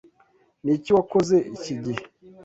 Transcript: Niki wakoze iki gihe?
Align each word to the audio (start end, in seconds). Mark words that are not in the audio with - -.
Niki 0.63 0.89
wakoze 0.97 1.35
iki 1.55 1.73
gihe? 1.83 2.03